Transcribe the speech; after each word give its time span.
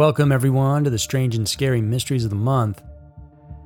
Welcome, 0.00 0.32
everyone, 0.32 0.84
to 0.84 0.88
the 0.88 0.98
strange 0.98 1.36
and 1.36 1.46
scary 1.46 1.82
mysteries 1.82 2.24
of 2.24 2.30
the 2.30 2.34
month. 2.34 2.80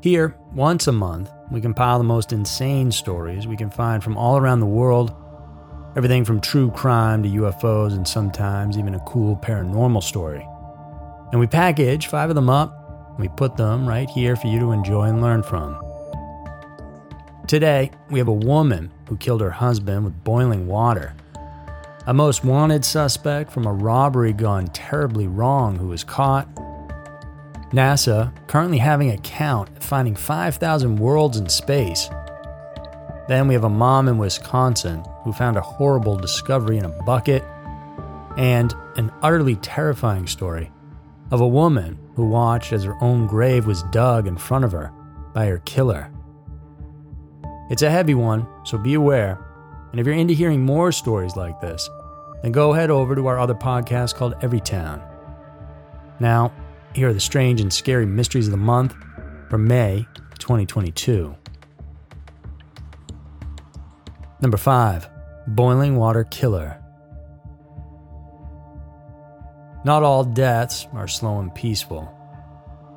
Here, 0.03 0.37
once 0.53 0.89
a 0.89 0.92
month, 0.92 1.31
we 1.53 1.60
compile 1.60 1.99
the 1.99 2.03
most 2.03 2.33
insane 2.33 2.91
stories 2.91 3.47
we 3.47 3.57
can 3.57 3.71
find 3.71 4.03
from 4.03 4.17
all 4.17 4.36
around 4.36 4.58
the 4.58 4.67
world. 4.67 5.15
Everything 5.94 6.25
from 6.25 6.41
true 6.41 6.73
crime 6.73 7.23
to 7.23 7.28
UFOs 7.28 7.92
and 7.92 8.09
sometimes 8.09 8.77
even 8.77 8.96
a 8.96 9.05
cool 9.07 9.36
paranormal 9.36 10.02
story. 10.02 10.45
And 11.30 11.39
we 11.39 11.46
package 11.46 12.09
five 12.09 12.30
of 12.30 12.35
them 12.35 12.51
up 12.51 13.11
and 13.11 13.21
we 13.21 13.29
put 13.37 13.57
them 13.57 13.89
right 13.89 14.11
here 14.11 14.35
for 14.35 14.48
you 14.48 14.59
to 14.59 14.73
enjoy 14.73 15.05
and 15.05 15.23
learn 15.23 15.45
from. 15.45 15.80
Today, 17.46 17.93
we 18.11 18.19
have 18.19 18.27
a 18.27 18.32
woman 18.32 18.91
who 19.09 19.16
killed 19.19 19.41
her 19.41 19.51
husband 19.51 20.05
with 20.05 20.25
boiling 20.25 20.66
water 20.66 21.14
a 22.07 22.12
most 22.12 22.45
wanted 22.45 22.84
suspect 22.84 23.50
from 23.50 23.66
a 23.66 23.73
robbery 23.73 24.32
gone 24.32 24.66
terribly 24.68 25.27
wrong 25.27 25.77
who 25.77 25.89
was 25.89 26.05
caught. 26.05 26.46
NASA 27.70 28.33
currently 28.47 28.78
having 28.78 29.11
a 29.11 29.19
count 29.19 29.83
finding 29.83 30.14
5,000 30.14 30.97
worlds 30.97 31.38
in 31.38 31.48
space. 31.48 32.11
Then 33.27 33.48
we 33.48 33.55
have 33.55 33.64
a 33.64 33.70
mom 33.70 34.09
in 34.09 34.19
Wisconsin 34.19 35.02
who 35.23 35.33
found 35.33 35.56
a 35.56 35.62
horrible 35.62 36.16
discovery 36.16 36.77
in 36.77 36.84
a 36.84 37.02
bucket. 37.05 37.42
And 38.36 38.75
an 38.97 39.11
utterly 39.23 39.56
terrifying 39.56 40.27
story 40.27 40.70
of 41.30 41.41
a 41.41 41.48
woman 41.48 41.98
who 42.16 42.27
watched 42.27 42.73
as 42.73 42.84
her 42.84 43.02
own 43.02 43.27
grave 43.27 43.66
was 43.66 43.83
dug 43.84 44.27
in 44.27 44.36
front 44.36 44.64
of 44.64 44.73
her 44.73 44.92
by 45.33 45.47
her 45.47 45.59
killer. 45.61 46.12
It's 47.70 47.83
a 47.83 47.91
heavy 47.91 48.14
one, 48.14 48.47
so 48.64 48.77
be 48.77 48.95
aware 48.95 49.39
and 49.95 50.00
if 50.00 50.09
you're 50.09 50.16
into 50.16 50.34
hearing 50.34 50.64
more 50.64 50.91
stories 50.91 51.36
like 51.36 51.61
this, 51.61 51.89
then 52.45 52.53
go 52.53 52.75
head 52.75 52.91
over 52.91 53.15
to 53.15 53.27
our 53.27 53.39
other 53.39 53.55
podcast 53.55 54.16
called 54.16 54.34
Everytown. 54.41 55.03
Now, 56.21 56.53
here 56.95 57.09
are 57.09 57.15
the 57.15 57.19
strange 57.19 57.59
and 57.62 57.73
scary 57.73 58.05
mysteries 58.05 58.48
of 58.48 58.51
the 58.51 58.59
month 58.59 58.95
for 59.48 59.56
May 59.56 60.06
2022. 60.41 61.34
Number 64.42 64.59
5 64.59 65.09
Boiling 65.47 65.97
Water 65.97 66.25
Killer. 66.25 66.78
Not 69.86 70.03
all 70.03 70.23
deaths 70.23 70.86
are 70.92 71.08
slow 71.08 71.41
and 71.41 71.55
peaceful. 71.55 72.11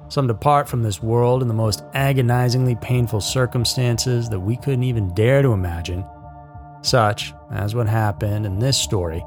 Some 0.09 0.27
depart 0.27 0.67
from 0.67 0.83
this 0.83 1.01
world 1.01 1.41
in 1.41 1.47
the 1.47 1.53
most 1.53 1.85
agonizingly 1.93 2.75
painful 2.75 3.21
circumstances 3.21 4.27
that 4.27 4.41
we 4.41 4.57
couldn't 4.57 4.83
even 4.83 5.13
dare 5.13 5.41
to 5.41 5.53
imagine 5.53 6.05
such 6.81 7.33
as 7.51 7.75
what 7.75 7.87
happened 7.87 8.45
in 8.45 8.59
this 8.59 8.77
story 8.77 9.23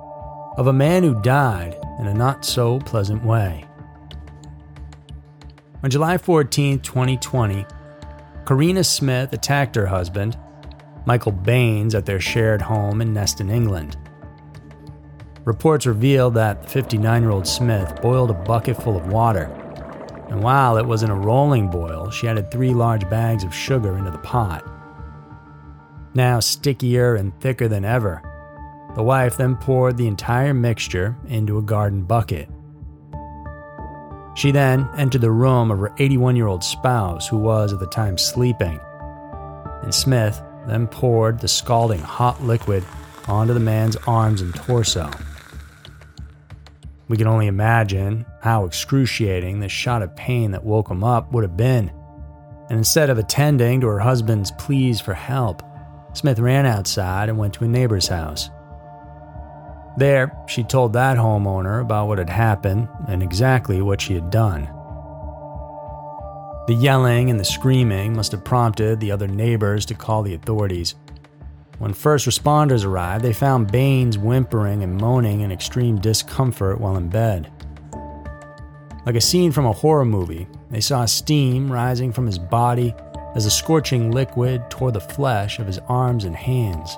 of 0.60 0.66
a 0.66 0.72
man 0.74 1.02
who 1.02 1.18
died 1.22 1.74
in 2.00 2.06
a 2.06 2.12
not 2.12 2.44
so 2.44 2.78
pleasant 2.80 3.24
way. 3.24 3.64
On 5.82 5.88
July 5.88 6.18
14, 6.18 6.80
2020, 6.80 7.64
Karina 8.44 8.84
Smith 8.84 9.32
attacked 9.32 9.74
her 9.74 9.86
husband, 9.86 10.36
Michael 11.06 11.32
Baines, 11.32 11.94
at 11.94 12.04
their 12.04 12.20
shared 12.20 12.60
home 12.60 13.00
in 13.00 13.14
Neston, 13.14 13.48
England. 13.48 13.96
Reports 15.46 15.86
revealed 15.86 16.34
that 16.34 16.64
the 16.64 16.68
59 16.68 17.22
year 17.22 17.30
old 17.30 17.46
Smith 17.46 17.98
boiled 18.02 18.30
a 18.30 18.34
bucket 18.34 18.76
full 18.82 18.98
of 18.98 19.10
water, 19.10 19.44
and 20.28 20.42
while 20.42 20.76
it 20.76 20.84
was 20.84 21.02
in 21.02 21.08
a 21.08 21.14
rolling 21.14 21.70
boil, 21.70 22.10
she 22.10 22.28
added 22.28 22.50
three 22.50 22.74
large 22.74 23.08
bags 23.08 23.44
of 23.44 23.54
sugar 23.54 23.96
into 23.96 24.10
the 24.10 24.18
pot. 24.18 24.62
Now 26.12 26.38
stickier 26.38 27.14
and 27.14 27.32
thicker 27.40 27.66
than 27.66 27.86
ever, 27.86 28.29
the 28.94 29.02
wife 29.02 29.36
then 29.36 29.56
poured 29.56 29.96
the 29.96 30.06
entire 30.06 30.52
mixture 30.52 31.16
into 31.28 31.58
a 31.58 31.62
garden 31.62 32.02
bucket. 32.02 32.48
She 34.34 34.50
then 34.50 34.88
entered 34.96 35.20
the 35.20 35.30
room 35.30 35.70
of 35.70 35.78
her 35.78 35.92
81 35.98 36.36
year 36.36 36.46
old 36.46 36.64
spouse, 36.64 37.28
who 37.28 37.38
was 37.38 37.72
at 37.72 37.80
the 37.80 37.86
time 37.86 38.16
sleeping. 38.16 38.80
And 39.82 39.94
Smith 39.94 40.40
then 40.66 40.86
poured 40.86 41.40
the 41.40 41.48
scalding 41.48 42.00
hot 42.00 42.42
liquid 42.42 42.84
onto 43.26 43.54
the 43.54 43.60
man's 43.60 43.96
arms 44.06 44.40
and 44.40 44.54
torso. 44.54 45.10
We 47.08 47.16
can 47.16 47.26
only 47.26 47.48
imagine 47.48 48.24
how 48.40 48.64
excruciating 48.64 49.60
the 49.60 49.68
shot 49.68 50.02
of 50.02 50.14
pain 50.14 50.52
that 50.52 50.64
woke 50.64 50.90
him 50.90 51.02
up 51.02 51.32
would 51.32 51.42
have 51.42 51.56
been. 51.56 51.90
And 52.68 52.78
instead 52.78 53.10
of 53.10 53.18
attending 53.18 53.80
to 53.80 53.88
her 53.88 53.98
husband's 53.98 54.52
pleas 54.52 55.00
for 55.00 55.14
help, 55.14 55.62
Smith 56.12 56.38
ran 56.38 56.66
outside 56.66 57.28
and 57.28 57.36
went 57.36 57.54
to 57.54 57.64
a 57.64 57.68
neighbor's 57.68 58.06
house. 58.06 58.48
There, 59.96 60.36
she 60.46 60.62
told 60.62 60.92
that 60.92 61.16
homeowner 61.16 61.80
about 61.80 62.08
what 62.08 62.18
had 62.18 62.30
happened 62.30 62.88
and 63.08 63.22
exactly 63.22 63.82
what 63.82 64.00
she 64.00 64.14
had 64.14 64.30
done. 64.30 64.68
The 66.66 66.76
yelling 66.78 67.30
and 67.30 67.40
the 67.40 67.44
screaming 67.44 68.14
must 68.14 68.32
have 68.32 68.44
prompted 68.44 69.00
the 69.00 69.10
other 69.10 69.26
neighbors 69.26 69.84
to 69.86 69.94
call 69.94 70.22
the 70.22 70.34
authorities. 70.34 70.94
When 71.78 71.92
first 71.92 72.26
responders 72.26 72.84
arrived, 72.84 73.24
they 73.24 73.32
found 73.32 73.72
Baines 73.72 74.18
whimpering 74.18 74.82
and 74.82 74.96
moaning 74.96 75.40
in 75.40 75.50
extreme 75.50 75.98
discomfort 75.98 76.80
while 76.80 76.96
in 76.96 77.08
bed. 77.08 77.50
Like 79.06 79.16
a 79.16 79.20
scene 79.20 79.50
from 79.50 79.66
a 79.66 79.72
horror 79.72 80.04
movie, 80.04 80.46
they 80.70 80.80
saw 80.80 81.06
steam 81.06 81.72
rising 81.72 82.12
from 82.12 82.26
his 82.26 82.38
body 82.38 82.94
as 83.34 83.46
a 83.46 83.50
scorching 83.50 84.12
liquid 84.12 84.70
tore 84.70 84.92
the 84.92 85.00
flesh 85.00 85.58
of 85.58 85.66
his 85.66 85.78
arms 85.88 86.24
and 86.24 86.36
hands. 86.36 86.96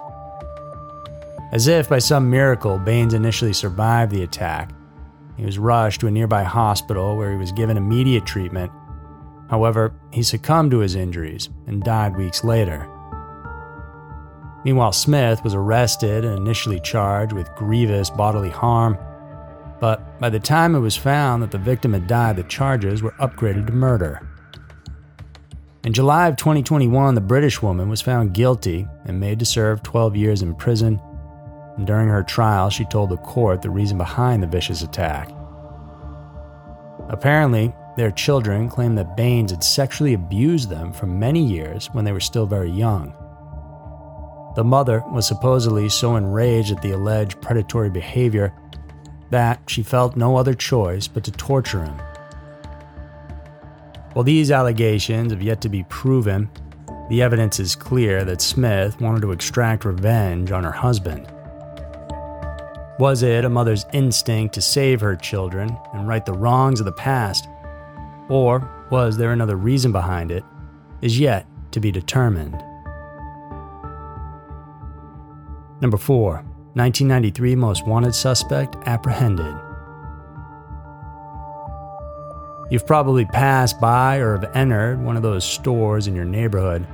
As 1.52 1.68
if 1.68 1.90
by 1.90 1.98
some 1.98 2.30
miracle, 2.30 2.78
Baines 2.78 3.12
initially 3.12 3.52
survived 3.52 4.10
the 4.10 4.22
attack. 4.22 4.72
He 5.36 5.44
was 5.44 5.58
rushed 5.58 6.00
to 6.00 6.06
a 6.06 6.10
nearby 6.10 6.44
hospital 6.44 7.16
where 7.16 7.30
he 7.30 7.36
was 7.36 7.52
given 7.52 7.76
immediate 7.76 8.24
treatment. 8.24 8.72
However, 9.50 9.94
he 10.12 10.22
succumbed 10.22 10.70
to 10.70 10.78
his 10.78 10.94
injuries 10.94 11.50
and 11.66 11.82
died 11.82 12.16
weeks 12.16 12.42
later. 12.42 12.88
Meanwhile, 14.64 14.92
Smith 14.92 15.44
was 15.44 15.54
arrested 15.54 16.24
and 16.24 16.38
initially 16.38 16.80
charged 16.80 17.34
with 17.34 17.54
grievous 17.54 18.08
bodily 18.08 18.48
harm. 18.48 18.96
But 19.78 20.18
by 20.20 20.30
the 20.30 20.40
time 20.40 20.74
it 20.74 20.80
was 20.80 20.96
found 20.96 21.42
that 21.42 21.50
the 21.50 21.58
victim 21.58 21.92
had 21.92 22.06
died, 22.06 22.36
the 22.36 22.44
charges 22.44 23.02
were 23.02 23.14
upgraded 23.20 23.66
to 23.66 23.72
murder. 23.74 24.26
In 25.84 25.92
July 25.92 26.28
of 26.28 26.36
2021, 26.36 27.14
the 27.14 27.20
British 27.20 27.60
woman 27.60 27.90
was 27.90 28.00
found 28.00 28.32
guilty 28.32 28.86
and 29.04 29.20
made 29.20 29.40
to 29.40 29.44
serve 29.44 29.82
12 29.82 30.16
years 30.16 30.40
in 30.40 30.54
prison. 30.54 31.00
During 31.84 32.08
her 32.08 32.22
trial, 32.22 32.70
she 32.70 32.84
told 32.84 33.10
the 33.10 33.16
court 33.16 33.62
the 33.62 33.70
reason 33.70 33.98
behind 33.98 34.42
the 34.42 34.46
vicious 34.46 34.82
attack. 34.82 35.30
Apparently, 37.08 37.72
their 37.96 38.10
children 38.10 38.68
claimed 38.68 38.96
that 38.98 39.16
Baines 39.16 39.50
had 39.50 39.64
sexually 39.64 40.14
abused 40.14 40.70
them 40.70 40.92
for 40.92 41.06
many 41.06 41.44
years 41.44 41.88
when 41.92 42.04
they 42.04 42.12
were 42.12 42.20
still 42.20 42.46
very 42.46 42.70
young. 42.70 43.14
The 44.54 44.64
mother 44.64 45.02
was 45.10 45.26
supposedly 45.26 45.88
so 45.88 46.16
enraged 46.16 46.72
at 46.72 46.82
the 46.82 46.92
alleged 46.92 47.40
predatory 47.40 47.90
behavior 47.90 48.52
that 49.30 49.60
she 49.66 49.82
felt 49.82 50.16
no 50.16 50.36
other 50.36 50.54
choice 50.54 51.08
but 51.08 51.24
to 51.24 51.32
torture 51.32 51.84
him 51.84 51.98
while 54.14 54.24
these 54.24 54.50
allegations 54.50 55.32
have 55.32 55.42
yet 55.42 55.60
to 55.62 55.68
be 55.68 55.84
proven, 55.84 56.50
the 57.08 57.22
evidence 57.22 57.58
is 57.58 57.74
clear 57.74 58.24
that 58.24 58.42
Smith 58.42 59.00
wanted 59.00 59.22
to 59.22 59.32
extract 59.32 59.84
revenge 59.84 60.52
on 60.52 60.64
her 60.64 60.72
husband. 60.72 61.26
Was 63.02 63.24
it 63.24 63.44
a 63.44 63.48
mother's 63.48 63.84
instinct 63.92 64.54
to 64.54 64.62
save 64.62 65.00
her 65.00 65.16
children 65.16 65.76
and 65.92 66.06
right 66.06 66.24
the 66.24 66.32
wrongs 66.34 66.78
of 66.78 66.86
the 66.86 66.92
past? 66.92 67.48
Or 68.28 68.70
was 68.92 69.16
there 69.16 69.32
another 69.32 69.56
reason 69.56 69.90
behind 69.90 70.30
it? 70.30 70.44
Is 71.00 71.18
yet 71.18 71.44
to 71.72 71.80
be 71.80 71.90
determined. 71.90 72.62
Number 75.80 75.96
4. 75.96 76.34
1993 76.74 77.56
Most 77.56 77.84
Wanted 77.88 78.14
Suspect 78.14 78.76
Apprehended. 78.86 79.56
You've 82.70 82.86
probably 82.86 83.24
passed 83.24 83.80
by 83.80 84.18
or 84.18 84.38
have 84.38 84.54
entered 84.54 85.02
one 85.02 85.16
of 85.16 85.24
those 85.24 85.44
stores 85.44 86.06
in 86.06 86.14
your 86.14 86.24
neighborhood. 86.24 86.86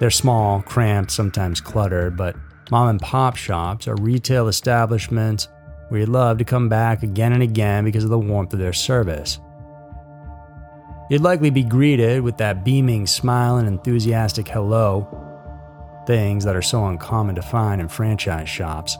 They're 0.00 0.10
small, 0.10 0.62
cramped, 0.62 1.12
sometimes 1.12 1.60
cluttered, 1.60 2.16
but 2.16 2.34
mom 2.70 2.88
and 2.88 3.00
pop 3.00 3.36
shops 3.36 3.88
are 3.88 3.96
retail 3.96 4.48
establishments 4.48 5.48
where 5.88 6.00
you'd 6.00 6.08
love 6.08 6.38
to 6.38 6.44
come 6.44 6.68
back 6.68 7.02
again 7.02 7.32
and 7.32 7.42
again 7.42 7.84
because 7.84 8.04
of 8.04 8.10
the 8.10 8.18
warmth 8.18 8.52
of 8.52 8.58
their 8.58 8.72
service. 8.72 9.38
You'd 11.10 11.20
likely 11.20 11.50
be 11.50 11.62
greeted 11.64 12.22
with 12.22 12.38
that 12.38 12.64
beaming 12.64 13.06
smile 13.06 13.58
and 13.58 13.68
enthusiastic 13.68 14.48
hello, 14.48 15.06
things 16.06 16.44
that 16.44 16.56
are 16.56 16.62
so 16.62 16.86
uncommon 16.86 17.34
to 17.34 17.42
find 17.42 17.80
in 17.80 17.88
franchise 17.88 18.48
shops. 18.48 18.96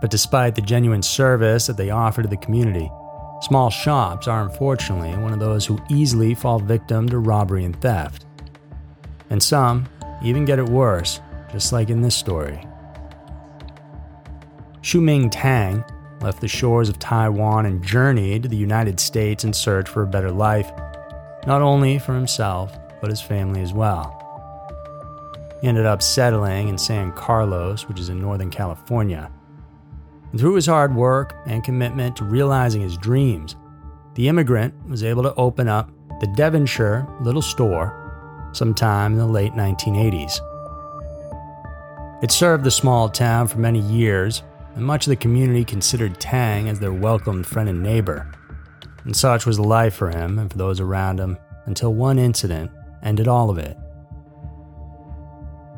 But 0.00 0.10
despite 0.10 0.54
the 0.54 0.62
genuine 0.62 1.02
service 1.02 1.66
that 1.66 1.76
they 1.76 1.90
offer 1.90 2.22
to 2.22 2.28
the 2.28 2.36
community, 2.36 2.88
Small 3.44 3.68
shops 3.68 4.26
are 4.26 4.42
unfortunately 4.42 5.10
one 5.18 5.34
of 5.34 5.38
those 5.38 5.66
who 5.66 5.78
easily 5.90 6.34
fall 6.34 6.58
victim 6.58 7.06
to 7.10 7.18
robbery 7.18 7.66
and 7.66 7.78
theft. 7.82 8.24
And 9.28 9.42
some 9.42 9.86
even 10.22 10.46
get 10.46 10.58
it 10.58 10.66
worse, 10.66 11.20
just 11.52 11.70
like 11.70 11.90
in 11.90 12.00
this 12.00 12.16
story. 12.16 12.66
Shuming 14.84 15.30
Tang 15.32 15.82
left 16.20 16.42
the 16.42 16.46
shores 16.46 16.90
of 16.90 16.98
Taiwan 16.98 17.64
and 17.64 17.82
journeyed 17.82 18.42
to 18.42 18.50
the 18.50 18.56
United 18.56 19.00
States 19.00 19.42
in 19.42 19.54
search 19.54 19.88
for 19.88 20.02
a 20.02 20.06
better 20.06 20.30
life, 20.30 20.70
not 21.46 21.62
only 21.62 21.98
for 21.98 22.12
himself, 22.12 22.76
but 23.00 23.08
his 23.08 23.22
family 23.22 23.62
as 23.62 23.72
well. 23.72 24.20
He 25.62 25.68
ended 25.68 25.86
up 25.86 26.02
settling 26.02 26.68
in 26.68 26.76
San 26.76 27.12
Carlos, 27.12 27.88
which 27.88 27.98
is 27.98 28.10
in 28.10 28.20
Northern 28.20 28.50
California. 28.50 29.30
And 30.30 30.38
through 30.38 30.56
his 30.56 30.66
hard 30.66 30.94
work 30.94 31.34
and 31.46 31.64
commitment 31.64 32.16
to 32.16 32.24
realizing 32.24 32.82
his 32.82 32.98
dreams, 32.98 33.56
the 34.16 34.28
immigrant 34.28 34.74
was 34.86 35.02
able 35.02 35.22
to 35.22 35.34
open 35.36 35.66
up 35.66 35.90
the 36.20 36.26
Devonshire 36.36 37.08
Little 37.22 37.40
Store 37.40 38.50
sometime 38.52 39.12
in 39.12 39.18
the 39.18 39.26
late 39.26 39.54
1980s. 39.54 40.40
It 42.22 42.30
served 42.30 42.64
the 42.64 42.70
small 42.70 43.08
town 43.08 43.48
for 43.48 43.58
many 43.58 43.80
years, 43.80 44.42
and 44.74 44.84
much 44.84 45.06
of 45.06 45.10
the 45.10 45.16
community 45.16 45.64
considered 45.64 46.20
Tang 46.20 46.68
as 46.68 46.80
their 46.80 46.92
welcomed 46.92 47.46
friend 47.46 47.68
and 47.68 47.82
neighbor. 47.82 48.30
And 49.04 49.14
such 49.14 49.46
was 49.46 49.56
the 49.56 49.62
life 49.62 49.94
for 49.94 50.10
him 50.10 50.38
and 50.38 50.50
for 50.50 50.58
those 50.58 50.80
around 50.80 51.20
him 51.20 51.38
until 51.66 51.94
one 51.94 52.18
incident 52.18 52.70
ended 53.02 53.28
all 53.28 53.50
of 53.50 53.58
it. 53.58 53.76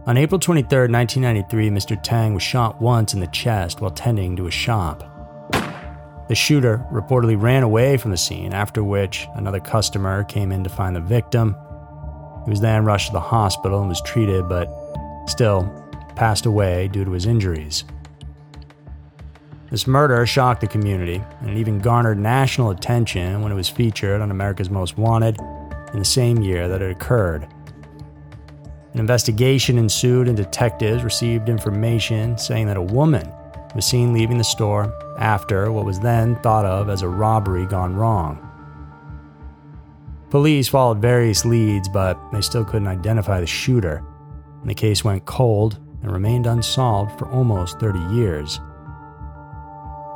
On 0.06 0.16
April 0.16 0.38
23, 0.38 0.88
1993, 0.88 1.70
Mr. 1.70 2.00
Tang 2.00 2.34
was 2.34 2.43
shot 2.43 2.81
once 2.81 3.12
in 3.12 3.19
the 3.19 3.26
chest 3.28 3.81
while 3.81 3.90
tending 3.90 4.37
to 4.37 4.46
a 4.46 4.52
shop. 4.52 5.12
The 6.28 6.34
shooter 6.34 6.84
reportedly 6.92 7.40
ran 7.40 7.64
away 7.64 7.96
from 7.96 8.12
the 8.12 8.16
scene, 8.16 8.52
after 8.52 8.84
which 8.84 9.26
another 9.34 9.60
customer 9.60 10.25
came 10.25 10.52
in 10.52 10.62
to 10.64 10.70
find 10.70 10.94
the 10.94 11.00
victim. 11.00 11.56
He 12.44 12.50
was 12.50 12.60
then 12.60 12.84
rushed 12.84 13.08
to 13.08 13.12
the 13.12 13.20
hospital 13.20 13.81
and 13.81 13.88
was 13.88 14.00
treated, 14.02 14.49
but 14.49 14.69
still 15.26 15.64
passed 16.14 16.46
away 16.46 16.88
due 16.88 17.04
to 17.04 17.10
his 17.10 17.26
injuries. 17.26 17.84
This 19.70 19.88
murder 19.88 20.24
shocked 20.26 20.60
the 20.60 20.68
community, 20.68 21.22
and 21.40 21.50
it 21.50 21.56
even 21.56 21.80
garnered 21.80 22.18
national 22.18 22.70
attention 22.70 23.42
when 23.42 23.50
it 23.50 23.56
was 23.56 23.68
featured 23.68 24.20
on 24.20 24.30
America's 24.30 24.70
Most 24.70 24.96
Wanted 24.96 25.40
in 25.92 25.98
the 25.98 26.04
same 26.04 26.40
year 26.40 26.68
that 26.68 26.82
it 26.82 26.90
occurred. 26.90 27.48
An 28.92 29.00
investigation 29.00 29.76
ensued, 29.76 30.28
and 30.28 30.36
detectives 30.36 31.02
received 31.02 31.48
information 31.48 32.38
saying 32.38 32.66
that 32.68 32.76
a 32.76 32.82
woman 32.82 33.30
was 33.74 33.84
seen 33.84 34.14
leaving 34.14 34.38
the 34.38 34.44
store 34.44 34.94
after 35.18 35.72
what 35.72 35.84
was 35.84 36.00
then 36.00 36.36
thought 36.36 36.64
of 36.64 36.88
as 36.88 37.02
a 37.02 37.08
robbery 37.08 37.66
gone 37.66 37.94
wrong. 37.94 38.42
Police 40.30 40.68
followed 40.68 40.98
various 40.98 41.44
leads, 41.44 41.88
but 41.88 42.18
they 42.32 42.40
still 42.40 42.64
couldn't 42.64 42.88
identify 42.88 43.40
the 43.40 43.46
shooter, 43.46 44.04
and 44.60 44.70
the 44.70 44.74
case 44.74 45.04
went 45.04 45.24
cold 45.24 45.78
and 46.02 46.12
remained 46.12 46.46
unsolved 46.46 47.18
for 47.18 47.28
almost 47.28 47.80
30 47.80 47.98
years. 48.14 48.60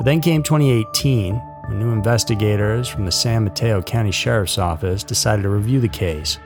But 0.00 0.06
then 0.06 0.22
came 0.22 0.42
2018, 0.42 1.34
when 1.34 1.78
new 1.78 1.92
investigators 1.92 2.88
from 2.88 3.04
the 3.04 3.12
San 3.12 3.44
Mateo 3.44 3.82
County 3.82 4.10
Sheriff's 4.10 4.56
Office 4.56 5.04
decided 5.04 5.42
to 5.42 5.50
review 5.50 5.78
the 5.78 5.90
case. 5.90 6.38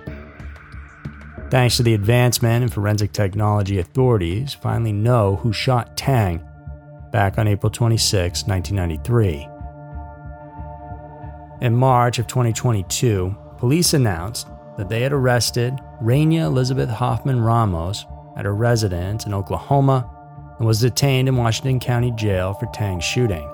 Thanks 1.51 1.77
to 1.77 1.85
the 1.85 1.95
advancement 1.95 2.65
in 2.65 2.69
forensic 2.69 3.13
technology, 3.13 3.79
authorities 3.79 4.55
finally 4.55 4.91
know 4.91 5.37
who 5.37 5.53
shot 5.53 5.97
Tang 5.97 6.45
back 7.13 7.39
on 7.39 7.47
April 7.47 7.71
26, 7.71 8.45
1993. 8.49 9.49
In 11.65 11.77
March 11.77 12.19
of 12.19 12.27
2022, 12.27 13.37
police 13.59 13.95
announced 13.95 14.49
that 14.77 14.89
they 14.89 15.03
had 15.03 15.13
arrested 15.13 15.79
Rania 16.03 16.47
Elizabeth 16.47 16.91
Hoffman 16.91 17.41
Ramos 17.41 18.05
at 18.37 18.47
her 18.47 18.55
residence 18.57 19.27
in 19.27 19.33
Oklahoma 19.33 20.11
and 20.59 20.67
was 20.67 20.81
detained 20.81 21.29
in 21.29 21.37
Washington 21.37 21.81
County 21.81 22.13
Jail 22.13 22.55
for 22.55 22.67
Tang's 22.67 23.05
shooting. 23.05 23.49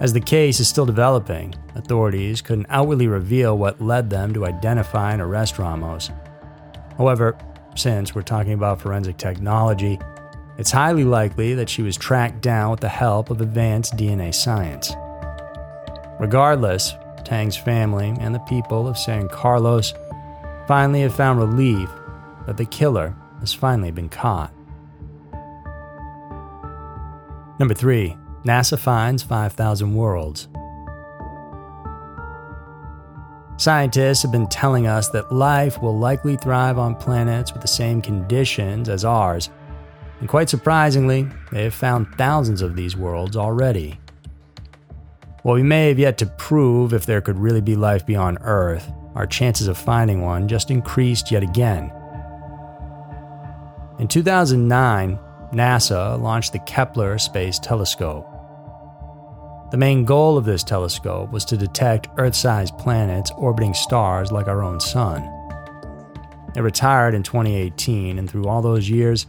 As 0.00 0.12
the 0.12 0.20
case 0.20 0.58
is 0.58 0.68
still 0.68 0.86
developing, 0.86 1.54
authorities 1.74 2.42
couldn't 2.42 2.66
outwardly 2.68 3.06
reveal 3.06 3.56
what 3.56 3.80
led 3.80 4.10
them 4.10 4.34
to 4.34 4.46
identify 4.46 5.12
and 5.12 5.22
arrest 5.22 5.58
Ramos. 5.58 6.10
However, 6.98 7.38
since 7.76 8.14
we're 8.14 8.22
talking 8.22 8.52
about 8.52 8.80
forensic 8.80 9.16
technology, 9.16 9.98
it's 10.58 10.70
highly 10.70 11.04
likely 11.04 11.54
that 11.54 11.68
she 11.68 11.82
was 11.82 11.96
tracked 11.96 12.42
down 12.42 12.70
with 12.70 12.80
the 12.80 12.88
help 12.88 13.30
of 13.30 13.40
advanced 13.40 13.96
DNA 13.96 14.34
science. 14.34 14.92
Regardless, 16.18 16.94
Tang's 17.24 17.56
family 17.56 18.14
and 18.20 18.34
the 18.34 18.40
people 18.40 18.86
of 18.86 18.98
San 18.98 19.28
Carlos 19.28 19.94
finally 20.66 21.02
have 21.02 21.14
found 21.14 21.38
relief 21.38 21.88
that 22.46 22.56
the 22.56 22.66
killer 22.66 23.14
has 23.40 23.54
finally 23.54 23.90
been 23.90 24.08
caught. 24.08 24.52
Number 27.62 27.74
3. 27.74 28.16
NASA 28.44 28.76
finds 28.76 29.22
5,000 29.22 29.94
worlds. 29.94 30.48
Scientists 33.56 34.22
have 34.22 34.32
been 34.32 34.48
telling 34.48 34.88
us 34.88 35.10
that 35.10 35.30
life 35.30 35.80
will 35.80 35.96
likely 35.96 36.36
thrive 36.36 36.76
on 36.76 36.96
planets 36.96 37.52
with 37.52 37.62
the 37.62 37.68
same 37.68 38.02
conditions 38.02 38.88
as 38.88 39.04
ours, 39.04 39.48
and 40.18 40.28
quite 40.28 40.48
surprisingly, 40.48 41.28
they 41.52 41.62
have 41.62 41.72
found 41.72 42.12
thousands 42.16 42.62
of 42.62 42.74
these 42.74 42.96
worlds 42.96 43.36
already. 43.36 44.00
While 45.44 45.54
we 45.54 45.62
may 45.62 45.86
have 45.86 46.00
yet 46.00 46.18
to 46.18 46.26
prove 46.26 46.92
if 46.92 47.06
there 47.06 47.20
could 47.20 47.38
really 47.38 47.60
be 47.60 47.76
life 47.76 48.04
beyond 48.04 48.38
Earth, 48.40 48.90
our 49.14 49.24
chances 49.24 49.68
of 49.68 49.78
finding 49.78 50.20
one 50.20 50.48
just 50.48 50.72
increased 50.72 51.30
yet 51.30 51.44
again. 51.44 51.92
In 54.00 54.08
2009, 54.08 55.16
NASA 55.52 56.18
launched 56.18 56.54
the 56.54 56.58
Kepler 56.60 57.18
Space 57.18 57.58
Telescope. 57.58 58.26
The 59.70 59.76
main 59.76 60.06
goal 60.06 60.38
of 60.38 60.46
this 60.46 60.64
telescope 60.64 61.30
was 61.30 61.44
to 61.46 61.58
detect 61.58 62.08
Earth 62.16 62.34
sized 62.34 62.76
planets 62.78 63.30
orbiting 63.36 63.74
stars 63.74 64.32
like 64.32 64.48
our 64.48 64.62
own 64.62 64.80
Sun. 64.80 65.22
It 66.56 66.60
retired 66.62 67.14
in 67.14 67.22
2018, 67.22 68.18
and 68.18 68.30
through 68.30 68.46
all 68.46 68.62
those 68.62 68.88
years, 68.88 69.26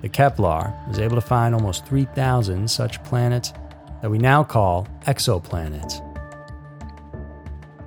the 0.00 0.08
Kepler 0.08 0.72
was 0.86 1.00
able 1.00 1.16
to 1.16 1.20
find 1.20 1.54
almost 1.54 1.86
3,000 1.86 2.70
such 2.70 3.02
planets 3.02 3.52
that 4.00 4.10
we 4.10 4.18
now 4.18 4.44
call 4.44 4.86
exoplanets. 5.06 6.00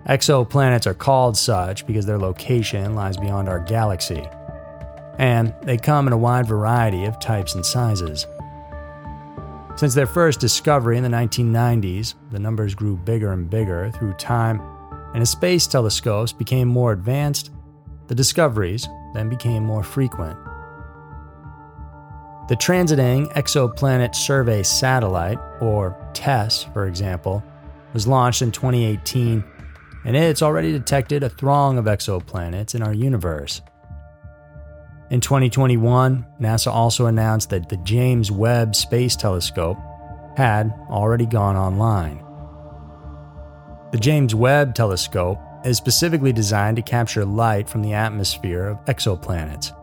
Exoplanets 0.08 0.88
are 0.88 0.94
called 0.94 1.38
such 1.38 1.88
because 1.88 2.06
their 2.06 2.20
location 2.20 2.96
lies 2.96 3.16
beyond 3.18 3.48
our 3.48 3.60
galaxy 3.60 4.28
and 5.18 5.54
they 5.64 5.78
come 5.78 6.08
in 6.08 6.14
a 6.14 6.18
wide 6.18 6.48
variety 6.48 7.06
of 7.06 7.20
types 7.20 7.56
and 7.56 7.66
sizes. 7.66 8.26
Since 9.76 9.94
their 9.94 10.08
first 10.08 10.40
discovery 10.40 10.98
in 10.98 11.04
the 11.04 11.10
1990s, 11.10 12.16
the 12.32 12.40
numbers 12.40 12.74
grew 12.74 12.98
bigger 12.98 13.32
and 13.32 13.50
bigger 13.50 13.92
through 13.92 14.14
time, 14.14 14.60
and 15.14 15.22
as 15.22 15.30
space 15.30 15.68
telescopes 15.68 16.34
became 16.34 16.68
more 16.68 16.92
advanced, 16.92 17.52
the 18.08 18.16
discoveries 18.16 18.88
then 19.14 19.30
became 19.30 19.64
more 19.64 19.84
frequent. 19.84 20.38
The 22.48 22.56
Transiting 22.56 23.32
Exoplanet 23.34 24.16
Survey 24.16 24.64
Satellite, 24.64 25.38
or 25.60 25.98
TESS 26.14 26.64
for 26.74 26.88
example, 26.88 27.44
was 27.94 28.08
launched 28.08 28.42
in 28.42 28.52
2018, 28.52 29.44
and 30.06 30.16
it's 30.16 30.42
already 30.42 30.72
detected 30.72 31.24
a 31.24 31.30
throng 31.30 31.78
of 31.78 31.86
exoplanets 31.86 32.74
in 32.74 32.82
our 32.82 32.94
universe. 32.94 33.62
In 35.10 35.22
2021, 35.22 36.26
NASA 36.42 36.68
also 36.68 37.06
announced 37.06 37.50
that 37.52 37.70
the 37.70 37.78
James 37.78 38.30
Webb 38.30 38.76
Space 38.76 39.16
Telescope 39.16 39.78
had 40.36 40.74
already 40.90 41.26
gone 41.26 41.56
online. 41.56 42.24
The 43.94 44.00
James 44.00 44.36
Webb 44.36 44.76
Telescope 44.76 45.40
is 45.64 45.78
specifically 45.78 46.34
designed 46.34 46.76
to 46.76 46.82
capture 46.82 47.24
light 47.24 47.70
from 47.70 47.84
the 47.84 47.94
atmosphere 47.94 48.66
of 48.66 48.84
exoplanets. 48.86 49.74